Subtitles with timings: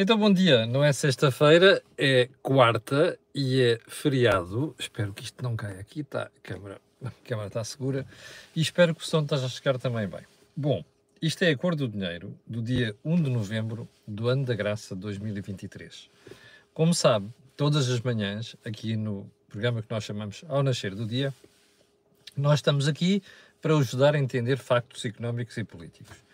[0.00, 0.64] Então, bom dia.
[0.64, 4.72] Não é sexta-feira, é quarta e é feriado.
[4.78, 6.04] Espero que isto não caia aqui.
[6.04, 8.06] Tá, a câmara, a câmara está segura.
[8.54, 10.20] E espero que o som esteja a chegar também bem.
[10.56, 10.84] Bom,
[11.20, 14.94] isto é a cor do dinheiro do dia 1 de novembro do ano da graça
[14.94, 16.08] de 2023.
[16.72, 21.34] Como sabe, todas as manhãs, aqui no programa que nós chamamos Ao Nascer do Dia,
[22.36, 23.20] nós estamos aqui
[23.60, 26.27] para ajudar a entender factos económicos e políticos.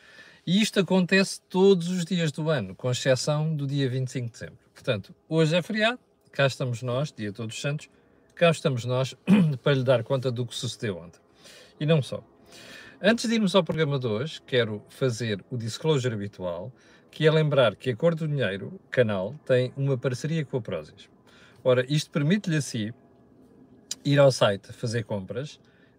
[0.47, 4.59] E isto acontece todos os dias do ano, com exceção do dia 25 de dezembro.
[4.75, 5.99] Portanto, hoje é feriado,
[6.31, 7.89] cá estamos nós, dia Todos Santos,
[8.35, 9.17] cá estamos nós
[9.63, 11.19] para lhe dar conta do que sucedeu ontem.
[11.81, 12.23] E não só.
[13.01, 16.71] Antes de irmos ao programa de hoje, quero fazer o disclosure habitual,
[17.11, 21.09] que é lembrar que a Cor do Dinheiro, canal, tem uma parceria com a Prozis.
[21.63, 22.93] Ora, isto permite-lhe assim
[24.05, 25.59] ir ao site fazer compras,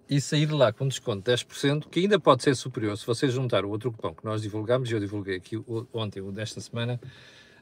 [0.09, 3.65] e sair lá com desconto de 10%, que ainda pode ser superior se você juntar
[3.65, 5.61] o outro cupom que nós divulgamos, eu divulguei aqui
[5.93, 6.99] ontem, o desta semana,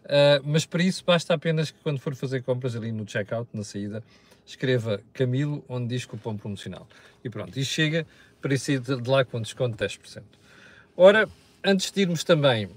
[0.04, 3.64] uh, mas para isso basta apenas que quando for fazer compras ali no checkout, na
[3.64, 4.04] saída,
[4.46, 6.88] escreva Camilo, onde diz cupom promocional.
[7.24, 8.06] E pronto, e chega
[8.42, 10.22] para sair de lá com desconto de 10%.
[10.98, 11.30] Ora,
[11.64, 12.70] antes de irmos também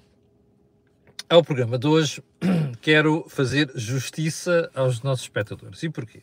[1.28, 2.22] ao programa de hoje,
[2.80, 5.82] quero fazer justiça aos nossos espectadores.
[5.82, 6.22] E porquê?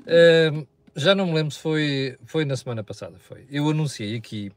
[0.00, 3.46] Uh, já não me lembro se foi, foi na semana passada, foi.
[3.50, 4.52] Eu anunciei aqui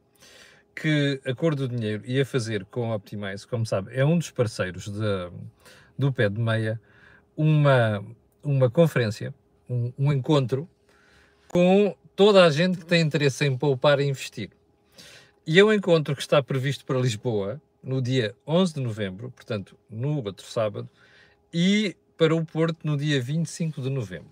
[0.75, 4.31] que a Cor do Dinheiro ia fazer com a Optimize, como sabe, é um dos
[4.31, 5.31] parceiros de,
[5.97, 6.81] do Pé de Meia,
[7.37, 8.03] uma,
[8.43, 9.33] uma conferência,
[9.69, 10.67] um, um encontro
[11.47, 14.49] com toda a gente que tem interesse em poupar e investir.
[15.45, 19.77] E é um encontro que está previsto para Lisboa no dia 11 de novembro, portanto,
[19.89, 20.89] no outro sábado,
[21.53, 24.31] e para o Porto no dia 25 de novembro.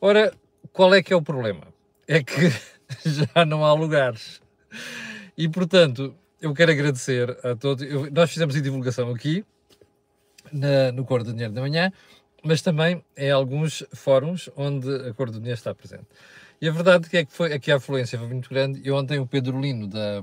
[0.00, 0.32] Ora,
[0.72, 1.68] qual é que é o problema?
[2.06, 2.50] É que
[3.04, 4.40] já não há lugares.
[5.36, 7.82] E, portanto, eu quero agradecer a todos.
[7.84, 9.44] Eu, nós fizemos a divulgação aqui,
[10.52, 11.92] na, no Cor do Dinheiro da Manhã,
[12.42, 16.06] mas também em alguns fóruns onde a Cor do Dinheiro está presente.
[16.60, 18.80] E a verdade é que, foi, é que a afluência foi muito grande.
[18.82, 20.22] E ontem o Pedro Lino, da,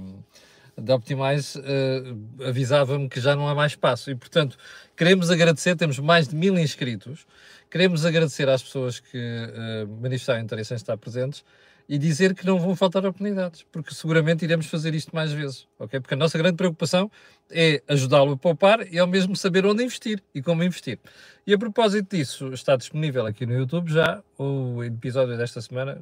[0.78, 4.12] da Optimize, uh, avisava-me que já não há mais espaço.
[4.12, 4.58] E, portanto,
[4.96, 7.26] queremos agradecer, temos mais de mil inscritos.
[7.70, 11.44] Queremos agradecer às pessoas que uh, manifestaram interesse em estar presentes
[11.88, 16.00] e dizer que não vão faltar oportunidades, porque seguramente iremos fazer isto mais vezes, ok?
[16.00, 17.12] Porque a nossa grande preocupação
[17.52, 21.00] é ajudá-lo a poupar e ao mesmo saber onde investir e como investir.
[21.46, 26.02] E a propósito disso, está disponível aqui no YouTube já o episódio desta semana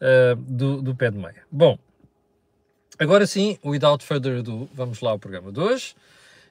[0.00, 1.42] uh, do, do Pé de Meia.
[1.50, 1.78] Bom,
[3.00, 5.96] agora sim, without further ado, vamos lá ao programa de hoje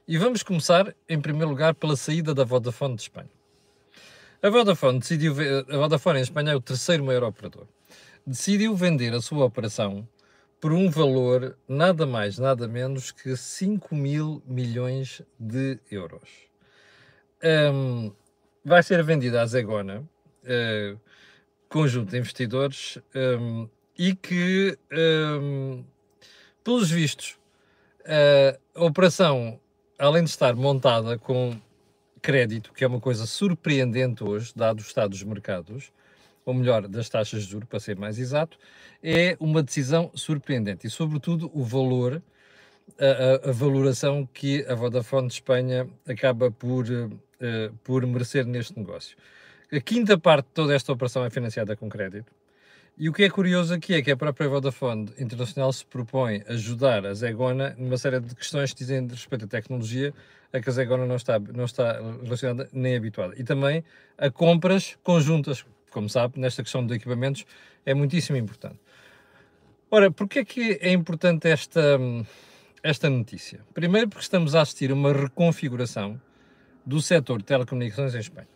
[0.07, 3.29] e vamos começar, em primeiro lugar, pela saída da Vodafone de Espanha.
[4.41, 5.35] A Vodafone decidiu,
[5.69, 7.67] a Vodafone em Espanha é o terceiro maior operador.
[8.25, 10.07] Decidiu vender a sua operação
[10.59, 16.49] por um valor nada mais, nada menos que 5 mil milhões de euros.
[17.43, 18.11] Um,
[18.65, 20.03] vai ser vendida à Zegona,
[20.43, 20.99] uh,
[21.69, 25.83] conjunto de investidores, um, e que, um,
[26.69, 27.35] pelos vistos,
[28.75, 29.59] a operação,
[29.97, 31.59] além de estar montada com
[32.21, 35.91] crédito, que é uma coisa surpreendente hoje, dado o estado dos mercados,
[36.45, 38.55] ou melhor, das taxas de juros, para ser mais exato,
[39.01, 42.21] é uma decisão surpreendente e, sobretudo, o valor,
[42.99, 49.17] a, a, valoração que a Vodafone de Espanha acaba por, uh, por merecer neste negócio.
[49.73, 52.31] A quinta parte de toda esta operação é financiada com crédito.
[52.99, 57.05] E o que é curioso aqui é que a própria Vodafone Internacional se propõe ajudar
[57.05, 60.13] a Zegona numa série de questões que dizem respeito à tecnologia,
[60.51, 63.33] a que a Zegona não está, não está relacionada nem habituada.
[63.37, 63.85] E também
[64.17, 67.45] a compras conjuntas, como sabe, nesta questão de equipamentos
[67.85, 68.79] é muitíssimo importante.
[69.89, 71.97] Ora, porquê é que é importante esta,
[72.83, 73.61] esta notícia?
[73.73, 76.21] Primeiro porque estamos a assistir a uma reconfiguração
[76.85, 78.49] do setor de telecomunicações em Espanha.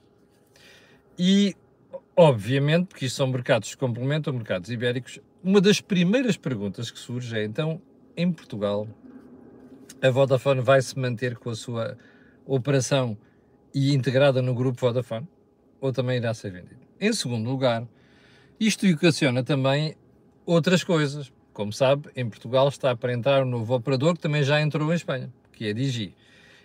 [1.17, 1.55] E
[2.15, 5.19] Obviamente, porque isto são mercados que complementam mercados ibéricos.
[5.43, 7.81] Uma das primeiras perguntas que surge é, então,
[8.15, 8.87] em Portugal,
[9.99, 11.97] a Vodafone vai se manter com a sua
[12.45, 13.17] operação
[13.73, 15.27] e integrada no grupo Vodafone?
[15.81, 16.77] Ou também irá ser vendida?
[17.01, 17.87] Em segundo lugar,
[18.59, 19.95] isto ocasiona também
[20.45, 21.33] outras coisas.
[21.51, 24.95] Como sabe, em Portugal está para entrar um novo operador que também já entrou em
[24.95, 26.15] Espanha, que é Digi.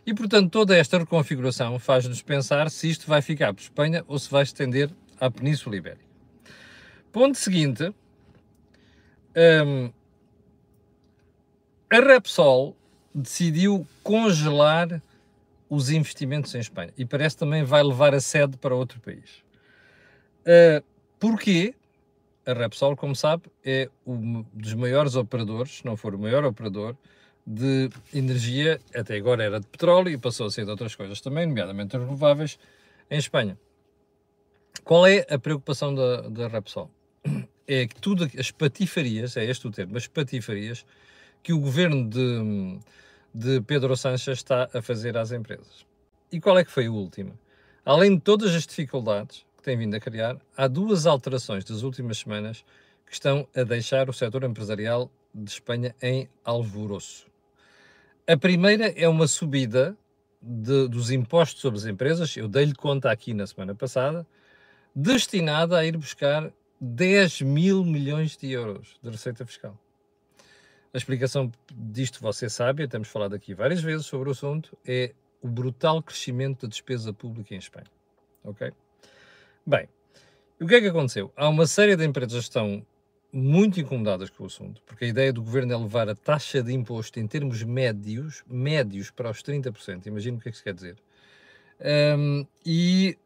[0.07, 4.31] E, portanto, toda esta reconfiguração faz-nos pensar se isto vai ficar por Espanha ou se
[4.31, 4.91] vai estender
[5.21, 6.05] à Península Ibérica.
[7.13, 7.93] Ponto seguinte,
[9.67, 9.91] um,
[11.91, 12.77] a Repsol
[13.15, 15.03] decidiu congelar
[15.71, 19.43] os investimentos em Espanha e parece também vai levar a sede para outro país.
[20.41, 20.85] Uh,
[21.19, 21.75] porquê?
[22.47, 26.97] A Repsol, como sabe, é um dos maiores operadores, se não for o maior operador,
[27.47, 31.47] de energia, até agora era de petróleo e passou a ser de outras coisas também,
[31.47, 32.59] nomeadamente renováveis,
[33.11, 33.59] em Espanha.
[34.85, 36.91] Qual é a preocupação da, da Repsol?
[37.67, 40.87] É que tudo, as patifarias, é este o termo, as patifarias
[41.43, 42.79] que o governo de,
[43.35, 45.87] de Pedro Sánchez está a fazer às empresas.
[46.33, 47.39] E qual é que foi a última?
[47.85, 52.19] Além de todas as dificuldades que tem vindo a criar, há duas alterações das últimas
[52.19, 52.65] semanas
[53.07, 57.27] que estão a deixar o setor empresarial de Espanha em alvoroço.
[58.27, 59.97] A primeira é uma subida
[60.41, 64.27] de, dos impostos sobre as empresas, eu dei-lhe conta aqui na semana passada,
[64.95, 69.79] destinada a ir buscar 10 mil milhões de euros de receita fiscal.
[70.93, 75.13] A explicação disto você sabe, temos falado aqui várias vezes sobre o assunto, é
[75.43, 77.87] o brutal crescimento da despesa pública em Espanha.
[78.43, 78.73] Ok?
[79.67, 79.89] Bem,
[80.61, 81.33] o que é que aconteceu?
[81.37, 82.85] Há uma série de empresas que estão
[83.33, 86.73] muito incomodadas com o assunto, porque a ideia do governo é levar a taxa de
[86.73, 90.75] imposto em termos médios, médios para os 30%, imagino o que é que isso quer
[90.75, 90.97] dizer.
[92.19, 93.17] Um, e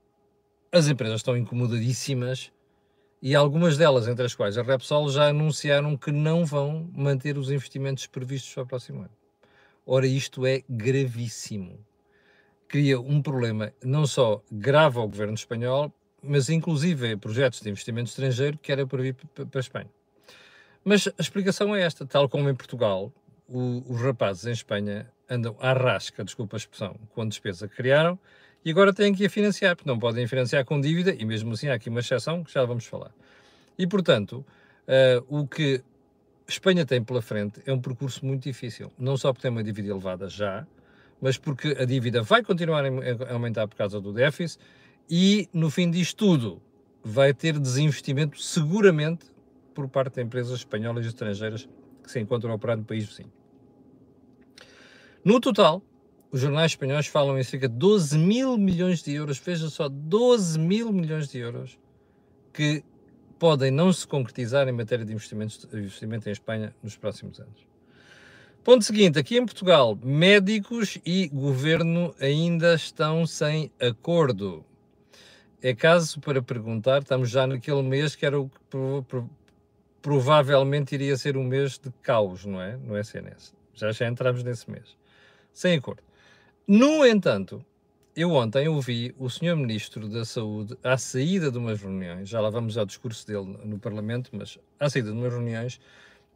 [0.73, 2.51] as empresas estão incomodadíssimas
[3.21, 7.51] e algumas delas, entre as quais a Repsol, já anunciaram que não vão manter os
[7.51, 9.11] investimentos previstos para o próximo ano.
[9.87, 11.79] Ora, isto é gravíssimo.
[12.67, 15.93] Cria um problema não só grave ao governo espanhol,
[16.23, 19.91] mas inclusive projetos de investimento estrangeiro que era para vir para a Espanha.
[20.83, 23.13] Mas a explicação é esta, tal como em Portugal,
[23.47, 27.77] o, os rapazes em Espanha andam à rasca, desculpa a expressão, com a despesa que
[27.77, 28.19] criaram
[28.65, 31.69] e agora têm que a financiar, porque não podem financiar com dívida e mesmo assim
[31.69, 33.11] há aqui uma exceção que já vamos falar.
[33.79, 34.45] E portanto,
[34.87, 35.83] uh, o que
[36.47, 39.89] Espanha tem pela frente é um percurso muito difícil, não só porque tem uma dívida
[39.89, 40.67] elevada já,
[41.21, 44.61] mas porque a dívida vai continuar a aumentar por causa do déficit
[45.09, 46.63] e, no fim disto tudo,
[47.03, 49.27] vai ter desinvestimento seguramente
[49.75, 51.69] por parte de empresas espanholas e estrangeiras
[52.03, 53.33] que se encontram a operar no país vizinho.
[55.25, 55.83] No total,
[56.33, 60.59] os jornais espanhóis falam em cerca de 12 mil milhões de euros, veja só, 12
[60.59, 61.79] mil milhões de euros
[62.53, 62.83] que
[63.39, 67.67] podem não se concretizar em matéria de investimento em Espanha nos próximos anos.
[68.65, 74.65] Ponto seguinte, aqui em Portugal, médicos e governo ainda estão sem acordo
[75.63, 78.59] é caso para perguntar, estamos já naquele mês que era o que
[80.01, 82.77] provavelmente iria ser um mês de caos, não é?
[82.77, 83.55] No SNS.
[83.73, 84.97] Já já entramos nesse mês.
[85.53, 86.03] Sem acordo.
[86.75, 87.63] No entanto,
[88.17, 89.55] eu ontem ouvi o Sr.
[89.55, 93.79] Ministro da Saúde, à saída de umas reuniões, já lá vamos ao discurso dele no
[93.79, 95.79] Parlamento, mas à saída de umas reuniões,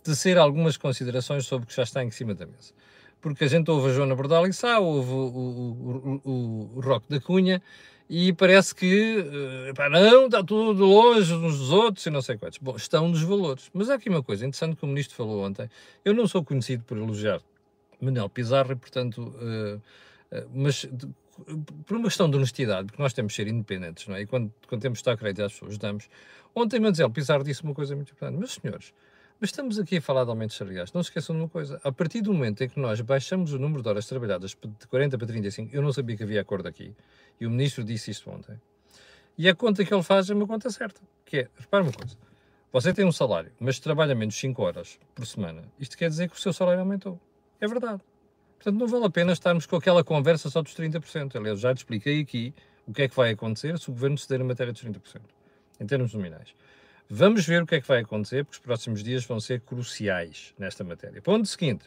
[0.02, 2.74] tecer algumas considerações sobre o que já está em cima da mesa.
[3.18, 7.18] Porque a gente ouve a Joana Bordal e ouve o, o, o, o Roque da
[7.18, 7.62] Cunha,
[8.06, 9.16] e parece que,
[9.70, 12.58] uh, pá, não, está tudo longe uns dos outros e não sei quantos.
[12.58, 13.70] Bom, estão nos valores.
[13.72, 15.70] Mas há aqui uma coisa interessante que o Ministro falou ontem.
[16.04, 17.40] Eu não sou conhecido por elogiar
[17.98, 19.80] Manuel Pizarro e, portanto, uh,
[20.52, 21.08] mas de,
[21.86, 24.22] por uma questão de honestidade, porque nós temos de ser independentes, não é?
[24.22, 26.08] E quando, quando temos de estar crédito às pessoas, damos.
[26.54, 28.38] Ontem, Manuel Pizarro disse uma coisa muito importante.
[28.38, 28.92] Meus senhores,
[29.38, 30.92] mas estamos aqui a falar de aumentos salariais.
[30.92, 31.78] Não se esqueçam de uma coisa.
[31.84, 35.18] A partir do momento em que nós baixamos o número de horas trabalhadas de 40
[35.18, 36.94] para 35, eu não sabia que havia acordo aqui.
[37.38, 38.58] E o ministro disse isto ontem.
[39.36, 41.02] E a conta que ele faz é uma conta certa.
[41.26, 42.16] Que é, repara uma coisa.
[42.72, 45.62] Você tem um salário, mas trabalha menos 5 horas por semana.
[45.78, 47.20] Isto quer dizer que o seu salário aumentou.
[47.60, 48.00] É verdade.
[48.56, 51.36] Portanto, não vale a pena estarmos com aquela conversa só dos 30%.
[51.36, 52.52] Aliás, já te expliquei aqui
[52.86, 55.20] o que é que vai acontecer se o governo ceder a matéria dos 30%,
[55.80, 56.54] em termos nominais.
[57.08, 60.52] Vamos ver o que é que vai acontecer, porque os próximos dias vão ser cruciais
[60.58, 61.22] nesta matéria.
[61.22, 61.84] Ponto seguinte: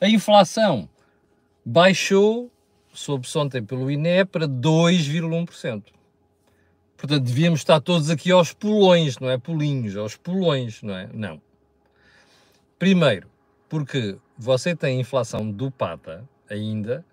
[0.00, 0.88] a inflação
[1.64, 2.50] baixou,
[2.92, 5.84] soube-se ontem pelo INE, para 2,1%.
[6.96, 9.38] Portanto, devíamos estar todos aqui aos pulões, não é?
[9.38, 11.08] Pulinhos, aos pulões, não é?
[11.12, 11.40] Não.
[12.76, 13.28] Primeiro,
[13.68, 17.04] porque você tem inflação dopada ainda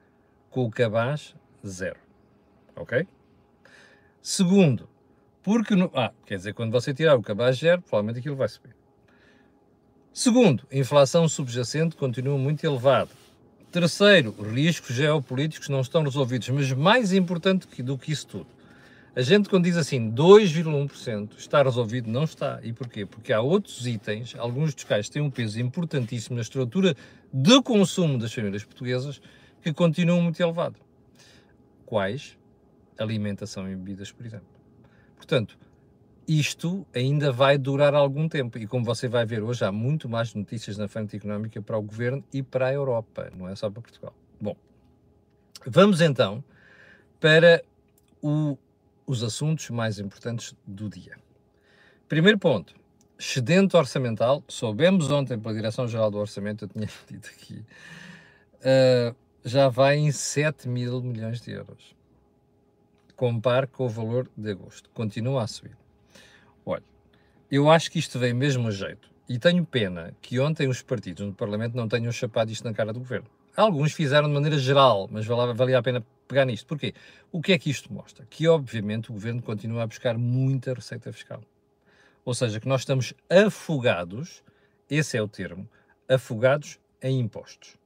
[0.52, 2.00] com o cabaz zero.
[2.76, 3.08] Ok?
[4.22, 4.88] Segundo,
[5.42, 8.76] porque, no, ah, quer dizer, quando você tirar o cabaz zero, provavelmente aquilo vai subir.
[10.14, 13.12] Segundo, a inflação subjacente continua muito elevada.
[13.72, 18.48] Terceiro, riscos geopolíticos não estão resolvidos, mas mais importante do que isso tudo,
[19.16, 22.60] a gente quando diz assim 2,1% está resolvido, não está.
[22.62, 23.06] E porquê?
[23.06, 26.96] Porque há outros itens, alguns dos quais têm um peso importantíssimo na estrutura
[27.32, 29.22] de consumo das famílias portuguesas,
[29.62, 30.76] que continuam muito elevado.
[31.86, 32.38] Quais?
[32.98, 34.48] Alimentação e bebidas, por exemplo.
[35.16, 35.58] Portanto,
[36.28, 40.34] isto ainda vai durar algum tempo e como você vai ver hoje há muito mais
[40.34, 43.82] notícias na frente económica para o governo e para a Europa, não é só para
[43.82, 44.14] Portugal.
[44.42, 44.56] Bom,
[45.66, 46.44] vamos então
[47.20, 47.64] para
[48.22, 48.58] o,
[49.06, 51.18] os assuntos mais importantes do dia.
[52.08, 52.74] Primeiro ponto,
[53.18, 57.64] excedente orçamental, soubemos ontem pela Direção-Geral do Orçamento, eu tinha dito aqui,
[58.62, 61.96] uh, já vai em 7 mil milhões de euros.
[63.16, 64.90] Compare com o valor de agosto.
[64.90, 65.78] Continua a subir.
[66.66, 66.84] Olha,
[67.50, 69.10] eu acho que isto veio mesmo a jeito.
[69.30, 72.92] E tenho pena que ontem os partidos no Parlamento não tenham chapado isto na cara
[72.92, 73.28] do governo.
[73.56, 76.66] Alguns fizeram de maneira geral, mas valia a pena pegar nisto.
[76.66, 76.94] Porquê?
[77.32, 78.26] O que é que isto mostra?
[78.30, 81.42] Que, obviamente, o governo continua a buscar muita receita fiscal.
[82.24, 84.44] Ou seja, que nós estamos afogados,
[84.90, 85.70] esse é o termo,
[86.10, 87.78] afogados em impostos.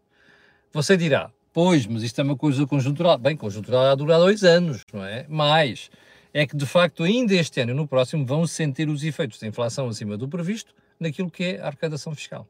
[0.72, 3.18] Você dirá, pois, mas isto é uma coisa conjuntural.
[3.18, 5.26] Bem, conjuntural há durar dois anos, não é?
[5.28, 5.90] Mais
[6.34, 9.48] é que, de facto, ainda este ano e no próximo vão sentir os efeitos da
[9.48, 12.48] inflação acima do previsto naquilo que é a arrecadação fiscal.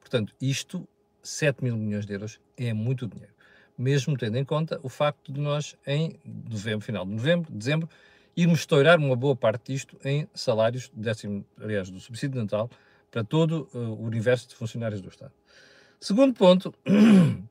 [0.00, 0.88] Portanto, isto,
[1.22, 3.32] 7 mil milhões de euros, é muito dinheiro.
[3.76, 7.88] Mesmo tendo em conta o facto de nós, em novembro, final de novembro, dezembro,
[8.36, 12.70] irmos estourar uma boa parte disto em salários, décimo, aliás, do subsídio de Natal,
[13.10, 15.32] para todo uh, o universo de funcionários do Estado.
[16.00, 16.74] Segundo ponto,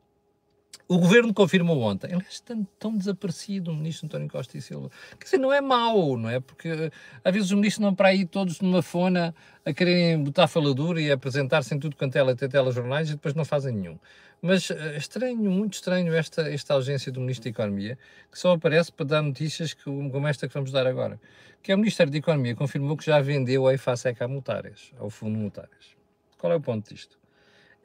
[0.91, 4.89] o governo confirmou ontem, aliás, está tão desaparecido o ministro António Costa e Silva.
[5.19, 6.39] Quer dizer, não é mau, não é?
[6.39, 6.91] Porque eh,
[7.23, 11.11] às vezes os ministros não para aí todos numa fona a quererem botar faladura e
[11.11, 13.99] apresentar-se em tudo quanto é até telejornais e depois não fazem nenhum.
[14.41, 17.95] Mas é estranho, muito estranho esta, esta ausência do Ministro da Economia,
[18.31, 21.21] que só aparece para dar notícias que, como esta que vamos dar agora.
[21.61, 25.11] Que é o Ministério da Economia confirmou que já vendeu a EFASEC à Multares, ao
[25.11, 25.95] Fundo Multares.
[26.39, 27.18] Qual é o ponto disto?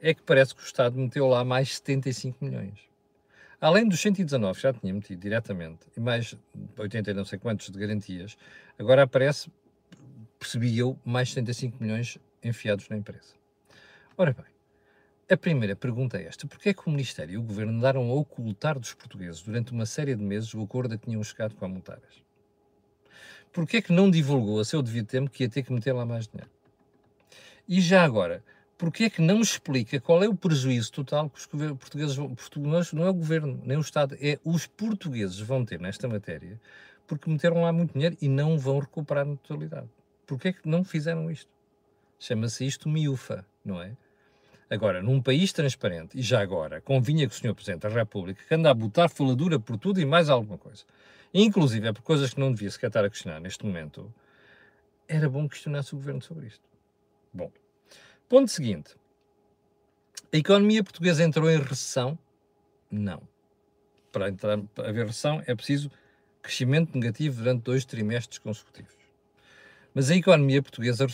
[0.01, 2.79] É que parece que o Estado meteu lá mais 75 milhões.
[3.59, 6.35] Além dos 119 que já tinha metido diretamente, e mais
[6.77, 8.37] 80 e não sei quantos de garantias,
[8.77, 9.49] agora aparece,
[10.37, 13.33] percebi eu, mais 75 milhões enfiados na empresa.
[14.17, 14.45] Ora bem,
[15.27, 18.13] a primeira pergunta é esta: porquê é que o Ministério e o Governo andaram a
[18.13, 21.65] ocultar dos portugueses durante uma série de meses o acordo a que tinham chegado com
[21.65, 22.23] a Multares?
[23.51, 26.05] Porquê é que não divulgou a seu devido tempo que ia ter que meter lá
[26.05, 26.51] mais dinheiro?
[27.67, 28.43] E já agora,
[28.77, 33.05] porquê é que não explica qual é o prejuízo total que os portugueses, portugueses, não
[33.05, 36.59] é o Governo, nem o Estado, é os portugueses vão ter nesta matéria,
[37.07, 39.87] porque meteram lá muito dinheiro e não vão recuperar na totalidade.
[40.25, 41.49] Porquê é que não fizeram isto?
[42.19, 43.95] Chama-se isto miúfa, não é?
[44.67, 47.53] Agora, num país transparente, e já agora, convinha que o Sr.
[47.53, 50.83] Presidente da República, que anda a botar faladura por tudo e mais alguma coisa,
[51.31, 54.11] inclusive é por coisas que não devia sequer estar a questionar neste momento,
[55.07, 56.63] era bom questionar-se o Governo sobre isto.
[57.31, 57.51] Bom,
[58.27, 58.95] ponto seguinte.
[60.33, 62.17] A economia portuguesa entrou em recessão?
[62.91, 63.21] Não.
[64.11, 65.91] Para, entrar, para haver recessão é preciso
[66.41, 68.93] crescimento negativo durante dois trimestres consecutivos.
[69.93, 71.07] Mas a economia portuguesa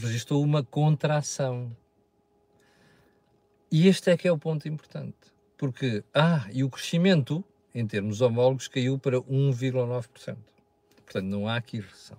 [0.00, 1.76] registrou uma contração
[3.70, 5.16] e este é que é o ponto importante.
[5.56, 7.42] Porque, ah, e o crescimento,
[7.74, 10.36] em termos homólogos, caiu para 1,9%.
[11.04, 12.18] Portanto, não há aqui recessão.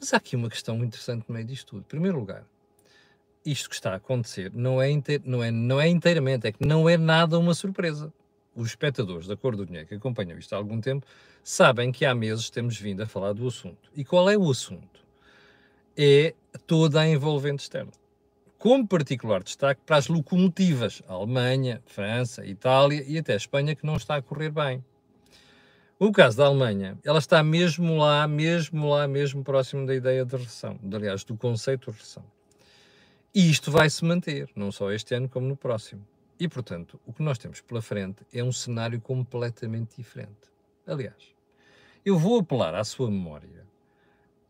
[0.00, 1.80] Mas há aqui uma questão interessante no meio disto tudo.
[1.80, 2.44] Em primeiro lugar,
[3.44, 6.66] isto que está a acontecer não é, inteir, não, é, não é inteiramente, é que
[6.66, 8.12] não é nada uma surpresa.
[8.54, 11.06] Os espectadores da Cor do Dinheiro que acompanham isto há algum tempo
[11.42, 13.90] sabem que há meses temos vindo a falar do assunto.
[13.94, 15.00] E qual é o assunto?
[15.96, 16.34] É
[16.66, 17.92] toda a envolvente externa
[18.58, 23.96] com particular destaque para as locomotivas, a Alemanha, França, Itália e até Espanha, que não
[23.96, 24.84] está a correr bem.
[25.98, 30.36] O caso da Alemanha, ela está mesmo lá, mesmo lá, mesmo próximo da ideia de
[30.36, 32.24] recessão, aliás, do conceito de recessão.
[33.34, 36.06] E isto vai se manter, não só este ano, como no próximo.
[36.40, 40.50] E, portanto, o que nós temos pela frente é um cenário completamente diferente.
[40.86, 41.34] Aliás,
[42.04, 43.66] eu vou apelar à sua memória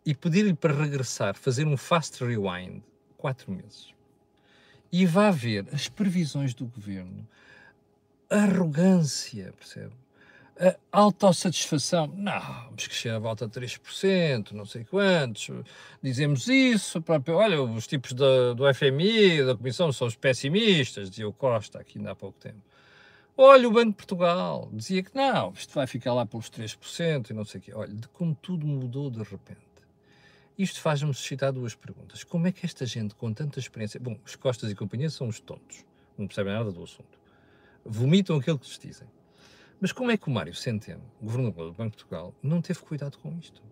[0.04, 2.82] e pedir-lhe para regressar, fazer um fast rewind,
[3.16, 3.92] quatro meses
[4.90, 7.26] e vá ver as previsões do governo,
[8.30, 9.92] a arrogância, percebe?
[10.60, 12.08] A autossatisfação.
[12.16, 15.50] Não, vamos crescer a volta de 3%, não sei quantos.
[16.02, 17.02] Dizemos isso.
[17.28, 21.98] Olha, os tipos da, do FMI, da Comissão, são os pessimistas, dizia o Costa aqui
[21.98, 22.60] ainda há pouco tempo.
[23.36, 27.32] Olha, o Banco de Portugal dizia que não, isto vai ficar lá pelos 3% e
[27.32, 27.72] não sei o quê.
[27.72, 29.60] Olha, de como tudo mudou de repente.
[30.58, 32.24] Isto faz-me suscitar duas perguntas.
[32.24, 34.00] Como é que esta gente com tanta experiência.
[34.00, 35.84] Bom, os Costas e companhia são os tontos,
[36.18, 37.16] não percebem nada do assunto.
[37.84, 39.06] Vomitam aquilo que lhes dizem.
[39.80, 43.16] Mas como é que o Mário Centeno, governador do Banco de Portugal, não teve cuidado
[43.18, 43.62] com isto?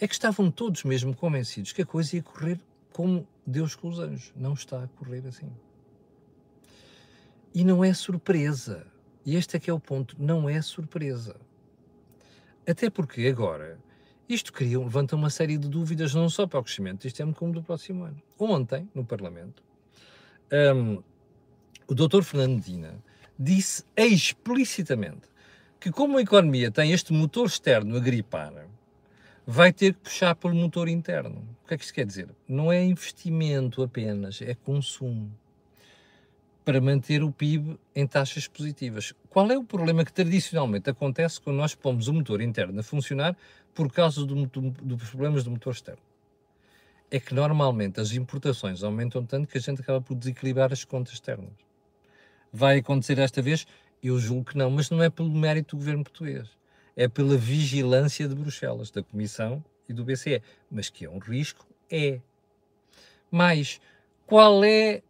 [0.00, 2.60] É que estavam todos mesmo convencidos que a coisa ia correr
[2.92, 4.32] como Deus com os anjos.
[4.36, 5.50] Não está a correr assim.
[7.54, 8.86] E não é surpresa.
[9.24, 10.16] E este é que é o ponto.
[10.18, 11.36] Não é surpresa.
[12.66, 13.78] Até porque agora
[14.28, 17.52] isto cria, levanta uma série de dúvidas, não só para o crescimento deste ano, como
[17.52, 18.20] do próximo ano.
[18.36, 19.62] Ontem, no Parlamento,
[20.74, 21.02] um,
[21.86, 22.22] o Dr.
[22.22, 22.94] Fernando Dina
[23.38, 25.28] disse explicitamente
[25.78, 28.66] que, como a economia tem este motor externo a gripar,
[29.46, 31.46] vai ter que puxar pelo motor interno.
[31.64, 32.28] O que é que isto quer dizer?
[32.48, 35.30] Não é investimento apenas, é consumo
[36.64, 39.14] para manter o PIB em taxas positivas.
[39.30, 43.36] Qual é o problema que tradicionalmente acontece quando nós pomos o motor interno a funcionar
[43.72, 46.02] por causa do, do, dos problemas do motor externo?
[47.08, 51.14] É que normalmente as importações aumentam tanto que a gente acaba por desequilibrar as contas
[51.14, 51.52] externas.
[52.56, 53.66] Vai acontecer esta vez?
[54.02, 56.48] Eu julgo que não, mas não é pelo mérito do governo português.
[56.96, 60.40] É pela vigilância de Bruxelas, da Comissão e do BCE.
[60.70, 61.66] Mas que é um risco?
[61.90, 62.18] É.
[63.30, 63.78] Mas
[64.26, 65.02] qual é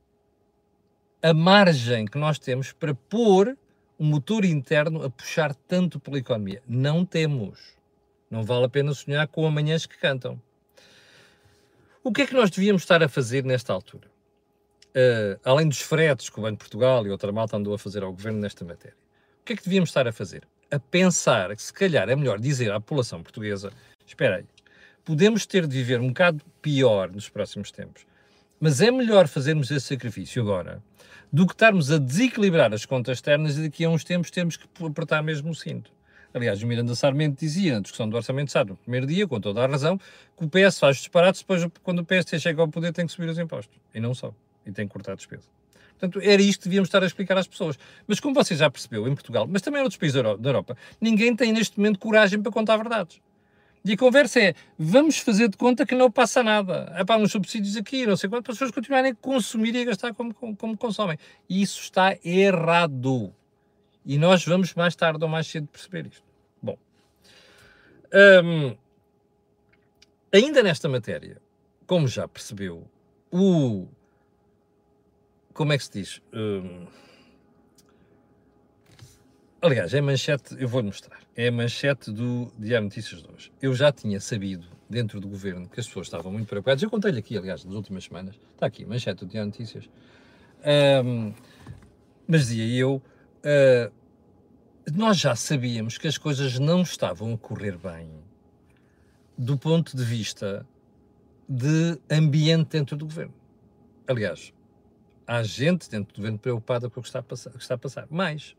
[1.23, 3.57] a margem que nós temos para pôr
[3.97, 6.61] o motor interno a puxar tanto pela economia.
[6.67, 7.77] Não temos.
[8.29, 10.41] Não vale a pena sonhar com amanhãs que cantam.
[12.03, 14.16] O que é que nós devíamos estar a fazer nesta altura?
[14.97, 18.03] Uh, além dos fretes que o Banco de Portugal e outra malta andou a fazer
[18.03, 18.97] ao governo nesta matéria,
[19.43, 20.45] o que é que devíamos estar a fazer?
[20.71, 23.71] A pensar que se calhar é melhor dizer à população portuguesa:
[24.07, 24.47] espera aí,
[25.05, 28.07] podemos ter de viver um bocado pior nos próximos tempos,
[28.59, 30.83] mas é melhor fazermos esse sacrifício agora
[31.31, 34.67] do que estarmos a desequilibrar as contas externas e daqui a uns tempos temos que
[34.83, 35.91] apertar mesmo o cinto.
[36.33, 39.39] Aliás, o Miranda Sarmento dizia na discussão do Orçamento de Estado, no primeiro dia, com
[39.41, 42.93] toda a razão, que o PS faz disparates, depois, quando o PS chega ao poder,
[42.93, 43.79] tem que subir os impostos.
[43.95, 44.35] E não só.
[44.67, 45.49] E tem que cortar a despesa.
[45.99, 47.79] Portanto, era isto que devíamos estar a explicar às pessoas.
[48.07, 51.35] Mas como você já percebeu, em Portugal, mas também em outros países da Europa, ninguém
[51.35, 53.21] tem neste momento coragem para contar verdades.
[53.87, 56.93] E a conversa é, vamos fazer de conta que não passa nada.
[56.97, 59.83] É para uns subsídios aqui, não sei quanto, para as pessoas continuarem a consumir e
[59.83, 61.17] a gastar como, como, como consomem.
[61.49, 63.33] E isso está errado.
[64.05, 66.25] E nós vamos mais tarde ou mais cedo perceber isto.
[66.61, 66.77] Bom,
[68.45, 68.77] hum,
[70.33, 71.41] ainda nesta matéria,
[71.87, 72.91] como já percebeu,
[73.31, 73.87] o.
[75.57, 76.21] Como é que se diz?
[76.35, 76.87] Hum,
[79.63, 83.53] aliás, é manchete, eu vou-lhe mostrar é a manchete do Diário Notícias de hoje.
[83.61, 86.83] Eu já tinha sabido, dentro do governo, que as pessoas estavam muito preocupadas.
[86.83, 88.39] Eu contei-lhe aqui, aliás, nas últimas semanas.
[88.53, 89.89] Está aqui, manchete do Diário Notícias.
[91.05, 91.33] Um,
[92.29, 93.03] mas dizia eu,
[93.43, 93.93] uh,
[94.95, 98.11] nós já sabíamos que as coisas não estavam a correr bem
[99.39, 100.67] do ponto de vista
[101.49, 103.35] de ambiente dentro do governo.
[104.07, 104.53] Aliás,
[105.27, 107.51] há gente dentro do governo preocupada com o que está a passar.
[107.51, 108.07] Que está a passar.
[108.11, 108.57] Mas,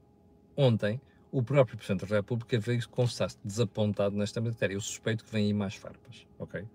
[0.55, 0.99] ontem,
[1.31, 4.73] o próprio Presidente da República veio confessar-se desapontado nesta matéria.
[4.73, 6.65] Eu suspeito que vem aí mais farpas, ok?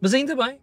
[0.00, 0.58] Mas ainda bem,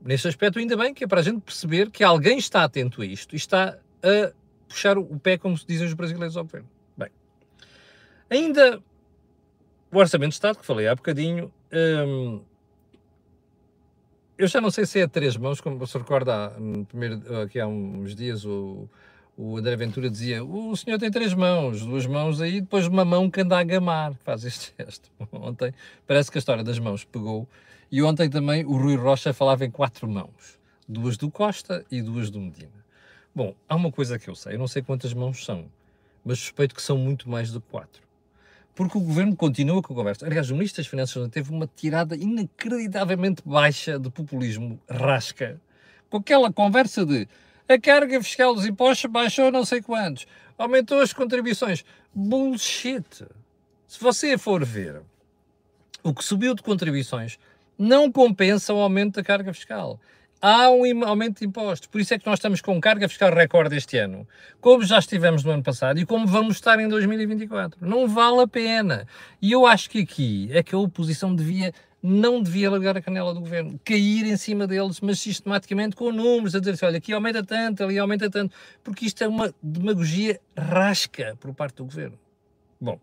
[0.00, 3.06] neste aspecto ainda bem, que é para a gente perceber que alguém está atento a
[3.06, 4.32] isto e está a
[4.68, 6.68] puxar o pé, como se dizem os brasileiros ao governo.
[6.96, 7.10] Bem,
[8.30, 8.82] ainda
[9.92, 12.42] o Orçamento de Estado, que falei há bocadinho, hum,
[14.38, 17.60] eu já não sei se é a três mãos, como se recorda, hum, primeiro, aqui
[17.60, 18.88] há uns dias o
[19.36, 23.30] o André Ventura dizia: o senhor tem três mãos, duas mãos aí, depois uma mão
[23.30, 25.10] que anda a gamar, faz este gesto.
[25.32, 25.72] Ontem
[26.06, 27.48] parece que a história das mãos pegou.
[27.90, 32.30] E ontem também o Rui Rocha falava em quatro mãos: duas do Costa e duas
[32.30, 32.82] do Medina.
[33.34, 35.66] Bom, há uma coisa que eu sei, eu não sei quantas mãos são,
[36.24, 38.02] mas suspeito que são muito mais do que quatro.
[38.74, 40.26] Porque o governo continua com a conversa.
[40.26, 45.60] Aliás, o Ministro das Finanças teve uma tirada inacreditavelmente baixa de populismo rasca,
[46.08, 47.28] com aquela conversa de
[47.68, 50.26] a carga fiscal dos impostos baixou não sei quantos.
[50.58, 51.84] Aumentou as contribuições.
[52.14, 53.24] Bullshit.
[53.86, 55.02] Se você for ver
[56.02, 57.38] o que subiu de contribuições,
[57.78, 59.98] não compensa o aumento da carga fiscal.
[60.44, 61.86] Há um aumento de impostos.
[61.86, 64.26] Por isso é que nós estamos com carga fiscal recorde este ano,
[64.60, 67.78] como já estivemos no ano passado e como vamos estar em 2024.
[67.86, 69.06] Não vale a pena.
[69.40, 73.32] E eu acho que aqui é que a oposição devia não devia largar a canela
[73.32, 77.12] do governo, cair em cima deles, mas sistematicamente com números, a dizer assim, olha, aqui
[77.12, 82.18] aumenta tanto, ali aumenta tanto, porque isto é uma demagogia rasca por parte do governo.
[82.80, 82.98] Bom,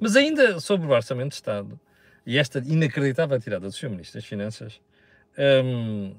[0.00, 1.78] mas ainda sobre o Orçamento de Estado,
[2.26, 3.90] e esta inacreditável tirada do Sr.
[3.90, 4.80] Ministro das Finanças,
[5.38, 6.12] hum,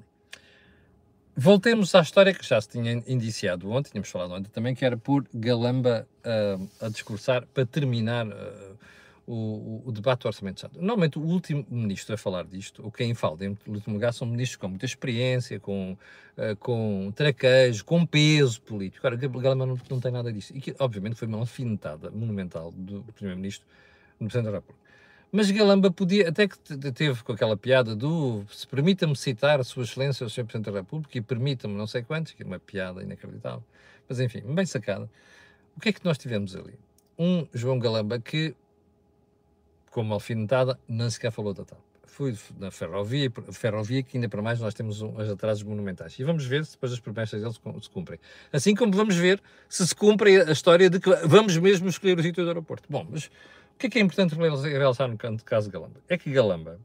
[1.38, 4.96] voltemos à história que já se tinha indiciado ontem, tínhamos falado ontem também, que era
[4.96, 8.78] por Galamba uh, a discursar para terminar uh,
[9.24, 10.78] o, o, debate do Orçamento de Estado.
[10.78, 14.56] Normalmente o último ministro a falar disto, ou quem fala em último lugar, são ministros
[14.56, 15.96] com muita experiência, com,
[16.36, 19.06] uh, com traquejo, com peso político.
[19.06, 20.52] Agora, Galama não, não tem nada disso.
[20.56, 23.64] E que, obviamente, foi uma alfinetada monumental do Primeiro-Ministro
[24.18, 24.87] no Presidente da República.
[25.30, 26.58] Mas Galamba podia, até que
[26.92, 30.44] teve com aquela piada do se permita-me citar Sua Excelência, o Sr.
[30.44, 33.62] Presidente da República, e permita-me não sei quantos, que é uma piada inacreditável.
[34.08, 35.08] Mas enfim, bem sacada.
[35.76, 36.78] O que é que nós tivemos ali?
[37.18, 38.54] Um João Galamba que
[39.90, 41.78] como alfinetada, nem sequer falou da TAP.
[42.04, 46.18] Fui na ferrovia, ferrovia que ainda para mais nós temos uns atrasos monumentais.
[46.18, 48.18] E vamos ver se depois as promessas deles se cumprem.
[48.52, 52.22] Assim como vamos ver se se cumpre a história de que vamos mesmo escolher o
[52.22, 52.84] sítio do aeroporto.
[52.88, 53.30] Bom, mas
[53.78, 56.00] que é que é importante realçar no caso de Galamba?
[56.08, 56.78] É que Galamba,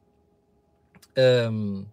[1.51, 1.85] hum,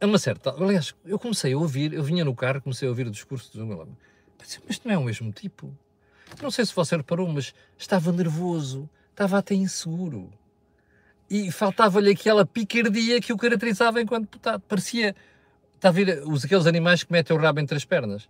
[0.00, 0.50] a uma certa.
[0.50, 3.58] Aliás, eu comecei a ouvir, eu vinha no carro, comecei a ouvir o discurso de
[3.58, 3.92] João Galamba.
[4.38, 5.76] Pensei, mas não é o mesmo tipo.
[6.40, 10.30] Não sei se você reparou, mas estava nervoso, estava até inseguro.
[11.28, 14.60] E faltava-lhe aquela picardia que o caracterizava enquanto deputado.
[14.68, 15.16] Parecia.
[15.74, 18.28] Está a ver os, aqueles animais que metem o rabo entre as pernas?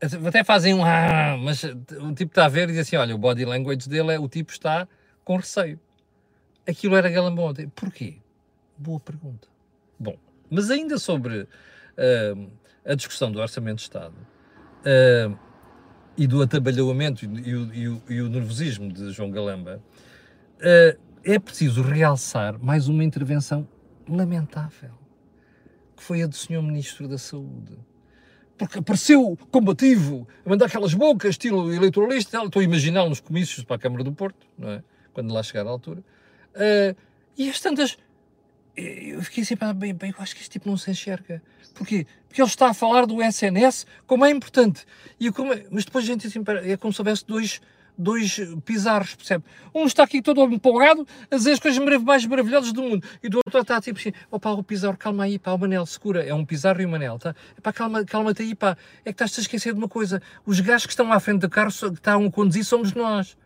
[0.00, 3.18] Até fazem um ah, mas o tipo está a ver e diz assim: olha, o
[3.18, 4.86] body language dele é o tipo está
[5.24, 5.78] com receio.
[6.66, 7.52] Aquilo era galambão.
[7.74, 8.18] Porquê?
[8.76, 9.48] Boa pergunta.
[9.98, 10.16] Bom,
[10.48, 12.50] mas ainda sobre uh,
[12.84, 15.36] a discussão do Orçamento de Estado uh,
[16.16, 19.82] e do atabalhamento e, o, e, o, e o nervosismo de João Galamba,
[20.56, 23.66] uh, é preciso realçar mais uma intervenção
[24.08, 24.92] lamentável,
[25.96, 26.62] que foi a do Sr.
[26.62, 27.76] Ministro da Saúde.
[28.58, 33.76] Porque apareceu combativo, a mandar aquelas bocas, estilo eleitoralista, estou a imaginá-lo nos comícios para
[33.76, 34.82] a Câmara do Porto, não é?
[35.12, 36.00] quando lá chegar à altura.
[36.54, 36.96] Uh,
[37.36, 37.96] e as tantas
[38.80, 41.42] eu fiquei sempre, ah, bem, bem, eu acho que este tipo não se enxerga.
[41.74, 42.06] Porquê?
[42.28, 44.86] Porque ele está a falar do SNS como é importante.
[45.18, 47.60] E como é, mas depois a gente assim, é como se houvesse dois,
[47.98, 49.44] dois pizarros, percebe?
[49.74, 53.06] Um está aqui todo empolgado a dizer as coisas mais maravilhosas do mundo.
[53.22, 56.24] E do outro está tipo assim, opa, o pizarro, calma aí, pá, o Manel, segura.
[56.24, 57.34] É um pizarro e o Manel, tá?
[57.60, 58.76] Pá, calma, calma-te aí, pá.
[59.04, 60.22] É que estás a esquecer de uma coisa.
[60.46, 63.36] Os gajos que estão à frente do carro, que estão a conduzir, somos nós.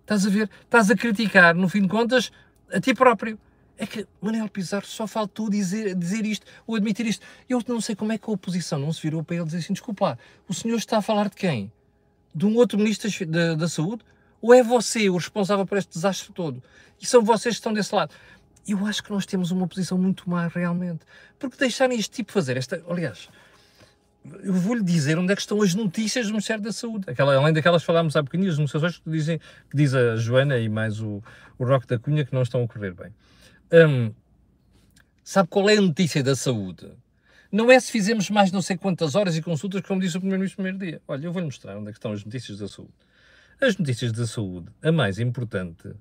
[0.00, 0.50] Estás a ver?
[0.64, 2.32] Estás a criticar, no fim de contas,
[2.72, 3.38] a ti próprio.
[3.78, 7.24] É que Manuel Pizarro só faltou dizer, dizer isto ou admitir isto.
[7.48, 9.72] Eu não sei como é que a oposição não se virou para ele dizer assim:
[9.72, 11.72] desculpa o senhor está a falar de quem?
[12.34, 14.04] De um outro ministro da, da Saúde?
[14.40, 16.62] Ou é você o responsável por este desastre todo?
[17.00, 18.14] E são vocês que estão desse lado?
[18.66, 21.00] Eu acho que nós temos uma posição muito má realmente.
[21.38, 22.82] Porque deixarem este tipo fazer esta.
[22.88, 23.28] Aliás,
[24.42, 27.04] eu vou-lhe dizer onde é que estão as notícias do Ministério da Saúde.
[27.08, 30.58] Aquela, além daquelas que falámos há bocadinho, as notícias que, dizem, que diz a Joana
[30.58, 31.22] e mais o,
[31.58, 33.12] o Roque da Cunha que não estão a correr bem.
[33.72, 34.12] Hum,
[35.24, 36.88] sabe qual é a notícia da saúde?
[37.52, 40.56] Não é se fizemos mais não sei quantas horas e consultas, como disse o Primeiro-Ministro
[40.56, 41.02] primeiro dia.
[41.06, 42.94] Olha, eu vou-lhe mostrar onde é estão as notícias da saúde.
[43.60, 45.94] As notícias da saúde, a mais importante,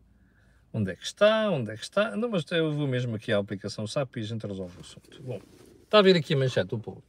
[0.73, 2.15] onde é que está, onde é que está?
[2.15, 5.21] Não, mas eu vou mesmo aqui à aplicação SAP e a gente resolve o assunto.
[5.21, 5.41] Bom,
[5.83, 7.03] está a ver aqui a manchete do povo.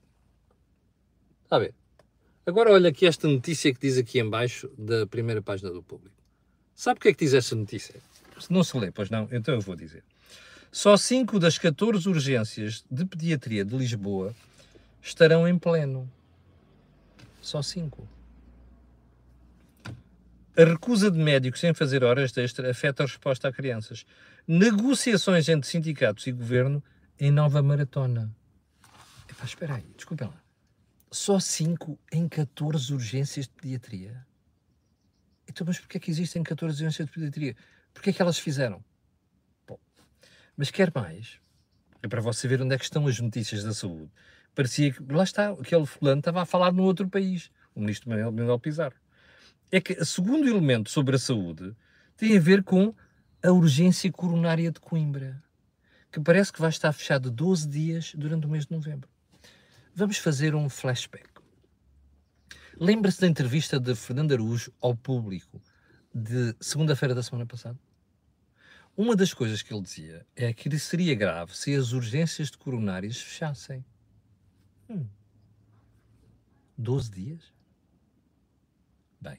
[1.45, 1.75] Está a ver?
[2.45, 6.17] Agora olha aqui esta notícia que diz aqui em baixo da primeira página do público.
[6.75, 7.95] Sabe o que é que diz essa notícia?
[8.51, 9.29] Não se lê, pois não?
[9.31, 10.03] Então eu vou dizer.
[10.75, 14.35] Só 5 das 14 urgências de pediatria de Lisboa
[15.03, 16.11] estarão em pleno.
[17.43, 18.09] Só 5.
[20.57, 24.07] A recusa de médicos em fazer horas extra afeta a resposta a crianças.
[24.49, 26.83] Negociações entre sindicatos e governo
[27.21, 28.35] em nova maratona.
[29.29, 30.43] Epá, espera aí, desculpem lá.
[31.11, 34.27] Só 5 em 14 urgências de pediatria?
[35.47, 37.55] Então, mas porquê é que existem 14 urgências de pediatria?
[37.93, 38.83] Porquê é que elas fizeram?
[40.63, 41.41] Mas quer mais?
[42.01, 44.13] É para você ver onde é que estão as notícias da saúde.
[44.55, 48.31] Parecia que, lá está, aquele fulano estava a falar num outro país, o ministro Manuel,
[48.31, 48.95] Manuel Pizarro.
[49.73, 51.75] É que o segundo elemento sobre a saúde
[52.17, 52.95] tem a ver com
[53.43, 55.43] a urgência coronária de Coimbra,
[56.13, 59.09] que parece que vai estar fechada 12 dias durante o mês de novembro.
[59.93, 61.29] Vamos fazer um flashback.
[62.79, 65.61] Lembra-se da entrevista de Fernando Araújo ao público
[66.15, 67.77] de segunda-feira da semana passada?
[68.97, 73.21] Uma das coisas que ele dizia é que seria grave se as urgências de coronárias
[73.21, 73.85] fechassem.
[74.89, 75.07] Hum.
[76.77, 77.53] 12 dias?
[79.21, 79.39] Bem,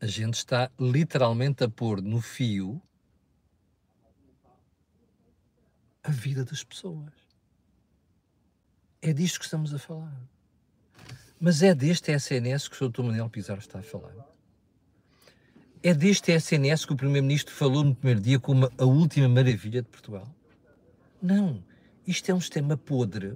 [0.00, 2.82] a gente está literalmente a pôr no fio
[6.02, 7.12] a vida das pessoas.
[9.00, 10.20] É disto que estamos a falar.
[11.40, 13.02] Mas é deste SNS que o Sr.
[13.02, 14.33] Manuel Pizarro está a falar.
[15.86, 19.88] É deste SNS que o Primeiro-Ministro falou no primeiro dia como a última maravilha de
[19.88, 20.26] Portugal?
[21.20, 21.62] Não.
[22.06, 23.34] Isto é um sistema podre,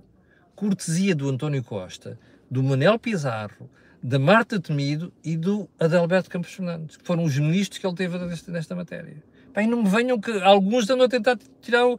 [0.56, 2.18] cortesia do António Costa,
[2.50, 3.68] do Manel Pizarro,
[4.02, 8.16] da Marta Temido e do Adalberto Campos Fernandes, que foram os ministros que ele teve
[8.16, 9.22] nesta, nesta matéria.
[9.54, 11.98] Bem, não me venham que alguns andam a tentar tirar o,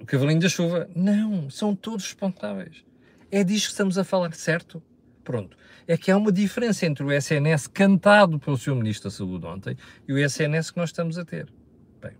[0.00, 0.90] o cavalinho da chuva.
[0.92, 2.84] Não, são todos responsáveis.
[3.30, 4.82] É disto que estamos a falar, certo?
[5.24, 5.56] Pronto.
[5.86, 8.74] É que há uma diferença entre o SNS cantado pelo Sr.
[8.74, 11.52] Ministro da Saúde ontem e o SNS que nós estamos a ter.
[12.00, 12.16] Bem,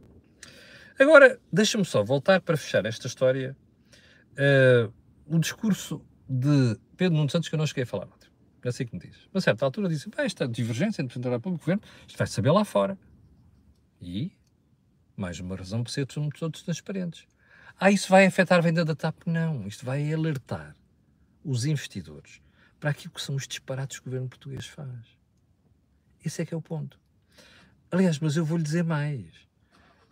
[0.99, 3.57] agora, deixa-me só voltar para fechar esta história.
[4.33, 4.93] Uh,
[5.27, 8.31] o discurso de Pedro Nuno Santos que eu não cheguei a falar ontem.
[8.65, 9.29] É assim que me diz.
[9.35, 12.17] A certa altura disse, esta divergência entre o Presidente da República e o Governo, isto
[12.17, 12.97] vai saber lá fora.
[14.01, 14.33] E,
[15.17, 17.27] mais uma razão para ser todos transparentes.
[17.79, 19.27] Ah, isso vai afetar a venda da TAP?
[19.27, 20.77] Não, isto vai alertar
[21.45, 22.41] os investidores
[22.83, 24.89] para aquilo que são os disparates que o governo português faz.
[26.25, 26.99] Esse é que é o ponto.
[27.93, 29.29] Aliás, mas eu vou-lhe dizer mais.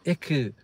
[0.05, 0.55] É que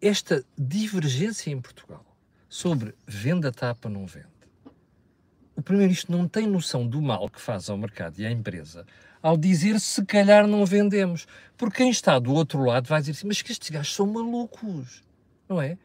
[0.00, 2.16] esta divergência em Portugal
[2.48, 4.26] sobre venda tapa não vende,
[5.54, 8.86] o Primeiro-Ministro não tem noção do mal que faz ao mercado e à empresa
[9.22, 11.26] ao dizer se calhar não vendemos.
[11.58, 15.04] Porque quem está do outro lado vai dizer assim, mas que estes gajos são malucos,
[15.46, 15.76] não é?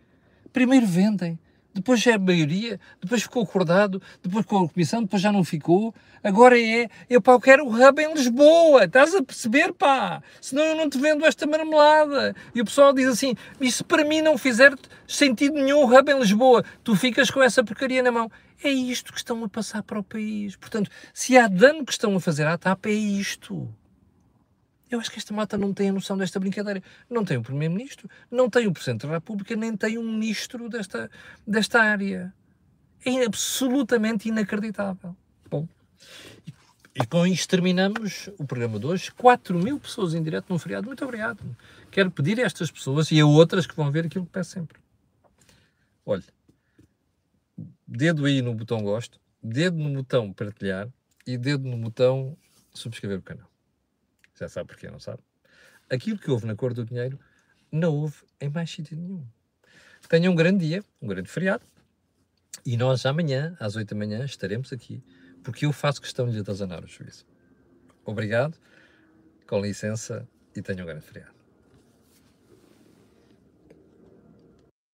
[0.53, 1.37] Primeiro vendem,
[1.75, 5.93] depois já é maioria, depois ficou acordado, depois com a comissão, depois já não ficou,
[6.23, 10.63] agora é, eu pá, eu quero o hub em Lisboa, estás a perceber, pá, senão
[10.63, 12.33] eu não te vendo esta marmelada.
[12.55, 14.73] E o pessoal diz assim, isso para mim não fizer
[15.05, 18.31] sentido nenhum o hub em Lisboa, tu ficas com essa porcaria na mão.
[18.63, 20.55] É isto que estão a passar para o país.
[20.55, 23.67] Portanto, se há dano que estão a fazer à TAP, é isto.
[24.89, 26.81] Eu acho que esta malta não tem a noção desta brincadeira.
[27.09, 31.09] Não tem o Primeiro-Ministro, não tem o Presidente da República, nem tem um Ministro desta,
[31.45, 32.33] desta área.
[33.03, 35.15] É absolutamente inacreditável.
[35.49, 35.67] Bom,
[36.45, 36.53] e,
[37.01, 39.11] e com isto terminamos o programa de hoje.
[39.11, 40.87] 4 mil pessoas em direto num feriado.
[40.87, 41.39] Muito obrigado.
[41.89, 44.79] Quero pedir a estas pessoas e a outras que vão ver aquilo que peço sempre.
[46.05, 46.23] Olhe,
[47.87, 50.87] dedo aí no botão gosto, dedo no botão partilhar
[51.25, 52.37] e dedo no botão
[52.71, 53.54] subscrever o canal.
[54.39, 55.19] Já sabe porquê, não sabe?
[55.89, 57.19] Aquilo que houve na cor do dinheiro
[57.71, 59.25] não houve em mais sítio nenhum.
[60.09, 61.65] Tenha um grande dia, um grande feriado.
[62.65, 65.03] E nós amanhã, às 8 da manhã, estaremos aqui,
[65.43, 67.25] porque eu faço questão de lhe atazanar o juízo.
[68.03, 68.57] Obrigado,
[69.47, 71.34] com licença e tenha um grande feriado.